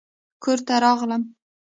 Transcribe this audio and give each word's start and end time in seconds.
کور 0.43 0.59
ته 0.67 0.73
راغلم 0.83 1.21